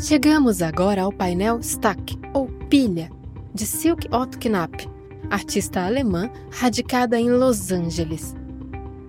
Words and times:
Chegamos 0.00 0.62
agora 0.62 1.02
ao 1.02 1.12
painel 1.12 1.58
Stack, 1.60 2.18
ou 2.32 2.46
Pilha, 2.70 3.10
de 3.52 3.66
Silke 3.66 4.08
Otto 4.10 4.38
Knapp, 4.38 4.88
artista 5.28 5.84
alemã 5.84 6.30
radicada 6.50 7.20
em 7.20 7.30
Los 7.30 7.70
Angeles. 7.70 8.34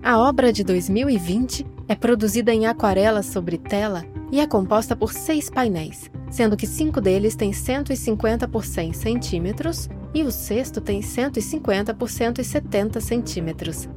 A 0.02 0.18
obra 0.18 0.52
de 0.52 0.62
2020 0.62 1.66
é 1.88 1.94
produzida 1.94 2.52
em 2.52 2.66
aquarela 2.66 3.22
sobre 3.22 3.56
tela 3.56 4.04
e 4.30 4.38
é 4.38 4.46
composta 4.46 4.94
por 4.94 5.14
seis 5.14 5.48
painéis, 5.48 6.10
sendo 6.30 6.58
que 6.58 6.66
cinco 6.66 7.00
deles 7.00 7.34
têm 7.34 7.54
150 7.54 8.46
por 8.46 8.62
100 8.62 8.92
centímetros 8.92 9.88
e 10.12 10.22
o 10.22 10.30
sexto 10.30 10.78
tem 10.78 11.00
150 11.00 11.94
por 11.94 12.10
170 12.10 13.00
centímetros. 13.00 13.88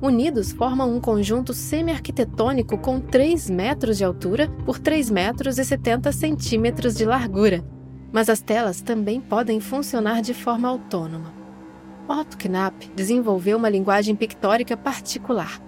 Unidos 0.00 0.52
formam 0.52 0.94
um 0.94 1.00
conjunto 1.00 1.52
semi-arquitetônico 1.52 2.78
com 2.78 3.00
3 3.00 3.50
metros 3.50 3.98
de 3.98 4.04
altura 4.04 4.48
por 4.64 4.78
3 4.78 5.10
metros 5.10 5.58
e 5.58 5.64
70 5.64 6.12
centímetros 6.12 6.94
de 6.94 7.04
largura. 7.04 7.64
Mas 8.12 8.28
as 8.28 8.40
telas 8.40 8.80
também 8.80 9.20
podem 9.20 9.58
funcionar 9.58 10.22
de 10.22 10.32
forma 10.32 10.68
autônoma. 10.68 11.34
Otto 12.08 12.38
Knapp 12.38 12.90
desenvolveu 12.94 13.58
uma 13.58 13.68
linguagem 13.68 14.14
pictórica 14.14 14.76
particular. 14.76 15.60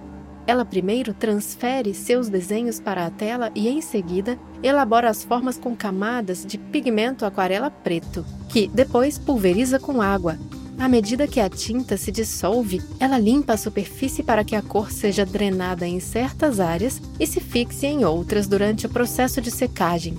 Ela 0.46 0.64
primeiro 0.64 1.12
transfere 1.12 1.92
seus 1.92 2.28
desenhos 2.28 2.78
para 2.78 3.06
a 3.06 3.10
tela 3.10 3.50
e, 3.54 3.68
em 3.68 3.80
seguida, 3.80 4.38
elabora 4.62 5.10
as 5.10 5.24
formas 5.24 5.58
com 5.58 5.76
camadas 5.76 6.46
de 6.46 6.56
pigmento 6.56 7.26
aquarela 7.26 7.70
preto, 7.70 8.24
que 8.48 8.68
depois 8.68 9.18
pulveriza 9.18 9.78
com 9.78 10.00
água, 10.00 10.38
à 10.80 10.88
medida 10.88 11.28
que 11.28 11.38
a 11.38 11.48
tinta 11.50 11.98
se 11.98 12.10
dissolve, 12.10 12.80
ela 12.98 13.18
limpa 13.18 13.52
a 13.52 13.56
superfície 13.58 14.22
para 14.22 14.42
que 14.42 14.56
a 14.56 14.62
cor 14.62 14.90
seja 14.90 15.26
drenada 15.26 15.86
em 15.86 16.00
certas 16.00 16.58
áreas 16.58 17.02
e 17.20 17.26
se 17.26 17.38
fixe 17.38 17.86
em 17.86 18.02
outras 18.02 18.46
durante 18.46 18.86
o 18.86 18.88
processo 18.88 19.42
de 19.42 19.50
secagem. 19.50 20.16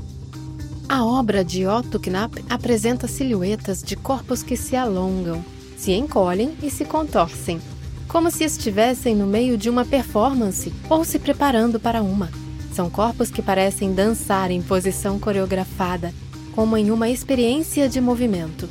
A 0.87 1.03
obra 1.03 1.43
de 1.43 1.65
Otto 1.65 1.99
Knapp 1.99 2.45
apresenta 2.47 3.07
silhuetas 3.07 3.81
de 3.81 3.95
corpos 3.95 4.43
que 4.43 4.55
se 4.55 4.75
alongam, 4.75 5.43
se 5.75 5.93
encolhem 5.93 6.53
e 6.61 6.69
se 6.69 6.85
contorcem, 6.85 7.59
como 8.07 8.29
se 8.29 8.43
estivessem 8.43 9.15
no 9.15 9.25
meio 9.25 9.57
de 9.57 9.67
uma 9.67 9.83
performance 9.83 10.71
ou 10.87 11.03
se 11.03 11.17
preparando 11.17 11.79
para 11.79 12.03
uma. 12.03 12.29
São 12.71 12.87
corpos 12.87 13.31
que 13.31 13.41
parecem 13.41 13.95
dançar 13.95 14.51
em 14.51 14.61
posição 14.61 15.17
coreografada, 15.17 16.13
como 16.53 16.77
em 16.77 16.91
uma 16.91 17.09
experiência 17.09 17.89
de 17.89 17.99
movimento. 17.99 18.69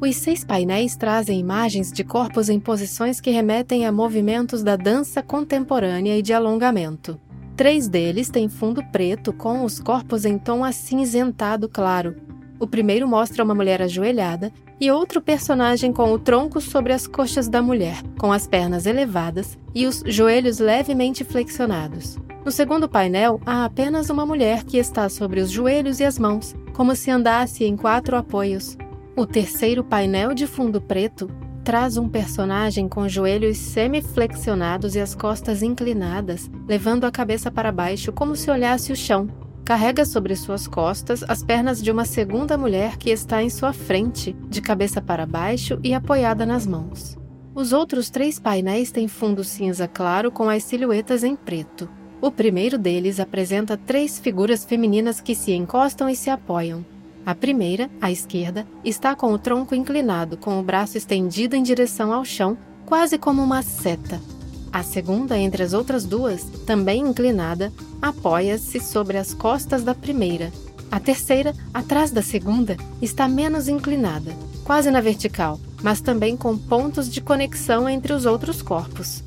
Os 0.00 0.14
seis 0.14 0.44
painéis 0.44 0.94
trazem 0.94 1.40
imagens 1.40 1.90
de 1.90 2.04
corpos 2.04 2.48
em 2.48 2.60
posições 2.60 3.20
que 3.20 3.32
remetem 3.32 3.84
a 3.84 3.90
movimentos 3.90 4.62
da 4.62 4.76
dança 4.76 5.24
contemporânea 5.24 6.16
e 6.16 6.22
de 6.22 6.32
alongamento. 6.32 7.20
Três 7.56 7.88
deles 7.88 8.30
têm 8.30 8.48
fundo 8.48 8.80
preto 8.92 9.32
com 9.32 9.64
os 9.64 9.80
corpos 9.80 10.24
em 10.24 10.38
tom 10.38 10.62
acinzentado 10.62 11.68
claro. 11.68 12.14
O 12.60 12.66
primeiro 12.66 13.08
mostra 13.08 13.42
uma 13.42 13.56
mulher 13.56 13.82
ajoelhada 13.82 14.52
e 14.80 14.88
outro 14.88 15.20
personagem 15.20 15.92
com 15.92 16.12
o 16.12 16.18
tronco 16.18 16.60
sobre 16.60 16.92
as 16.92 17.08
coxas 17.08 17.48
da 17.48 17.60
mulher, 17.60 18.00
com 18.16 18.32
as 18.32 18.46
pernas 18.46 18.86
elevadas 18.86 19.58
e 19.74 19.84
os 19.84 20.04
joelhos 20.06 20.60
levemente 20.60 21.24
flexionados. 21.24 22.16
No 22.44 22.52
segundo 22.52 22.88
painel, 22.88 23.40
há 23.44 23.64
apenas 23.64 24.10
uma 24.10 24.24
mulher 24.24 24.62
que 24.62 24.78
está 24.78 25.08
sobre 25.08 25.40
os 25.40 25.50
joelhos 25.50 25.98
e 25.98 26.04
as 26.04 26.20
mãos, 26.20 26.54
como 26.72 26.94
se 26.94 27.10
andasse 27.10 27.64
em 27.64 27.76
quatro 27.76 28.16
apoios. 28.16 28.76
O 29.18 29.26
terceiro 29.26 29.82
painel 29.82 30.32
de 30.32 30.46
fundo 30.46 30.80
preto 30.80 31.28
traz 31.64 31.96
um 31.96 32.08
personagem 32.08 32.88
com 32.88 33.08
joelhos 33.08 33.58
semiflexionados 33.58 34.94
e 34.94 35.00
as 35.00 35.12
costas 35.12 35.60
inclinadas, 35.60 36.48
levando 36.68 37.02
a 37.02 37.10
cabeça 37.10 37.50
para 37.50 37.72
baixo 37.72 38.12
como 38.12 38.36
se 38.36 38.48
olhasse 38.48 38.92
o 38.92 38.96
chão. 38.96 39.28
Carrega 39.64 40.04
sobre 40.04 40.36
suas 40.36 40.68
costas 40.68 41.24
as 41.26 41.42
pernas 41.42 41.82
de 41.82 41.90
uma 41.90 42.04
segunda 42.04 42.56
mulher 42.56 42.96
que 42.96 43.10
está 43.10 43.42
em 43.42 43.50
sua 43.50 43.72
frente, 43.72 44.36
de 44.48 44.62
cabeça 44.62 45.02
para 45.02 45.26
baixo 45.26 45.80
e 45.82 45.92
apoiada 45.92 46.46
nas 46.46 46.64
mãos. 46.64 47.18
Os 47.56 47.72
outros 47.72 48.10
três 48.10 48.38
painéis 48.38 48.92
têm 48.92 49.08
fundo 49.08 49.42
cinza 49.42 49.88
claro 49.88 50.30
com 50.30 50.48
as 50.48 50.62
silhuetas 50.62 51.24
em 51.24 51.34
preto. 51.34 51.88
O 52.20 52.30
primeiro 52.30 52.78
deles 52.78 53.18
apresenta 53.18 53.76
três 53.76 54.16
figuras 54.16 54.64
femininas 54.64 55.20
que 55.20 55.34
se 55.34 55.50
encostam 55.50 56.08
e 56.08 56.14
se 56.14 56.30
apoiam. 56.30 56.86
A 57.28 57.34
primeira, 57.34 57.90
à 58.00 58.10
esquerda, 58.10 58.66
está 58.82 59.14
com 59.14 59.34
o 59.34 59.38
tronco 59.38 59.74
inclinado, 59.74 60.38
com 60.38 60.58
o 60.58 60.62
braço 60.62 60.96
estendido 60.96 61.54
em 61.54 61.62
direção 61.62 62.10
ao 62.10 62.24
chão, 62.24 62.56
quase 62.86 63.18
como 63.18 63.42
uma 63.42 63.60
seta. 63.60 64.18
A 64.72 64.82
segunda, 64.82 65.36
entre 65.36 65.62
as 65.62 65.74
outras 65.74 66.06
duas, 66.06 66.44
também 66.64 67.02
inclinada, 67.02 67.70
apoia-se 68.00 68.80
sobre 68.80 69.18
as 69.18 69.34
costas 69.34 69.84
da 69.84 69.94
primeira. 69.94 70.50
A 70.90 70.98
terceira, 70.98 71.54
atrás 71.74 72.10
da 72.10 72.22
segunda, 72.22 72.78
está 73.02 73.28
menos 73.28 73.68
inclinada, 73.68 74.34
quase 74.64 74.90
na 74.90 75.02
vertical, 75.02 75.60
mas 75.82 76.00
também 76.00 76.34
com 76.34 76.56
pontos 76.56 77.10
de 77.10 77.20
conexão 77.20 77.86
entre 77.86 78.14
os 78.14 78.24
outros 78.24 78.62
corpos. 78.62 79.22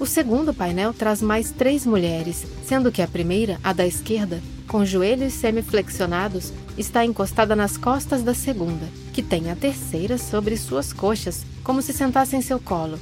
O 0.00 0.06
segundo 0.06 0.54
painel 0.54 0.94
traz 0.94 1.20
mais 1.20 1.50
três 1.50 1.84
mulheres, 1.84 2.46
sendo 2.64 2.92
que 2.92 3.02
a 3.02 3.08
primeira, 3.08 3.58
a 3.64 3.72
da 3.72 3.84
esquerda, 3.84 4.40
com 4.68 4.84
joelhos 4.84 5.32
semiflexionados, 5.32 6.52
está 6.76 7.04
encostada 7.04 7.56
nas 7.56 7.76
costas 7.76 8.22
da 8.22 8.32
segunda, 8.32 8.86
que 9.12 9.22
tem 9.22 9.50
a 9.50 9.56
terceira 9.56 10.16
sobre 10.16 10.56
suas 10.56 10.92
coxas, 10.92 11.44
como 11.64 11.82
se 11.82 11.92
sentasse 11.92 12.36
em 12.36 12.40
seu 12.40 12.60
colo. 12.60 12.96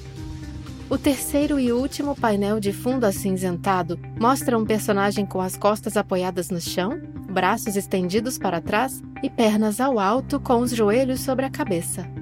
O 0.89 0.97
terceiro 0.97 1.61
e 1.61 1.71
último 1.71 2.15
painel 2.15 2.59
de 2.59 2.73
fundo 2.73 3.05
acinzentado 3.05 3.99
mostra 4.19 4.57
um 4.57 4.65
personagem 4.65 5.27
com 5.27 5.41
as 5.41 5.55
costas 5.55 5.99
apoiadas 5.99 6.49
no 6.49 6.61
chão, 6.61 6.99
braços 7.29 7.77
estendidos 7.77 8.39
para 8.39 8.63
trás 8.63 9.03
e 9.23 9.29
pernas 9.29 9.81
ao 9.81 9.99
alto 9.99 10.41
com 10.41 10.61
os 10.61 10.71
joelhos 10.71 11.21
sobre 11.21 11.45
a 11.45 11.51
cabeça. 11.51 12.16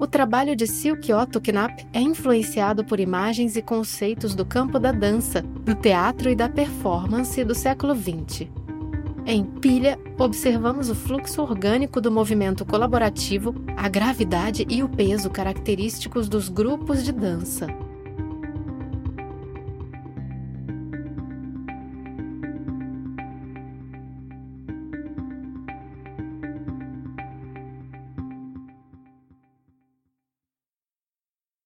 O 0.00 0.06
trabalho 0.06 0.54
de 0.54 0.64
Silke 0.64 1.12
Otto 1.12 1.40
Knapp 1.40 1.84
é 1.92 2.00
influenciado 2.00 2.84
por 2.84 3.00
imagens 3.00 3.56
e 3.56 3.62
conceitos 3.62 4.32
do 4.32 4.44
campo 4.44 4.78
da 4.78 4.92
dança, 4.92 5.42
do 5.42 5.74
teatro 5.74 6.30
e 6.30 6.36
da 6.36 6.48
performance 6.48 7.42
do 7.42 7.52
século 7.52 7.96
XX. 7.96 8.48
Em 9.26 9.44
Pilha, 9.44 9.98
observamos 10.16 10.88
o 10.88 10.94
fluxo 10.94 11.42
orgânico 11.42 12.00
do 12.00 12.12
movimento 12.12 12.64
colaborativo, 12.64 13.54
a 13.76 13.88
gravidade 13.88 14.64
e 14.70 14.84
o 14.84 14.88
peso 14.88 15.30
característicos 15.30 16.28
dos 16.28 16.48
grupos 16.48 17.02
de 17.04 17.10
dança. 17.10 17.66